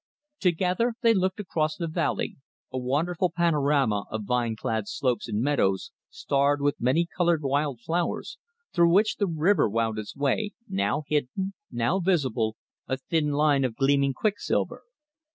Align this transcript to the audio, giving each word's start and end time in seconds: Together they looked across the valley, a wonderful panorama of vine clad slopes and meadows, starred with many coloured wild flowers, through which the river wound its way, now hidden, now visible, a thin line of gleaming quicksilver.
Together 0.39 0.95
they 1.03 1.13
looked 1.13 1.39
across 1.39 1.77
the 1.77 1.87
valley, 1.87 2.37
a 2.73 2.77
wonderful 2.79 3.29
panorama 3.29 4.05
of 4.09 4.23
vine 4.23 4.55
clad 4.55 4.87
slopes 4.87 5.27
and 5.27 5.43
meadows, 5.43 5.91
starred 6.09 6.59
with 6.59 6.81
many 6.81 7.05
coloured 7.15 7.43
wild 7.43 7.79
flowers, 7.79 8.39
through 8.73 8.91
which 8.91 9.17
the 9.17 9.27
river 9.27 9.69
wound 9.69 9.99
its 9.99 10.15
way, 10.15 10.53
now 10.67 11.03
hidden, 11.05 11.53
now 11.69 11.99
visible, 11.99 12.55
a 12.87 12.97
thin 12.97 13.29
line 13.33 13.63
of 13.63 13.75
gleaming 13.75 14.11
quicksilver. 14.15 14.81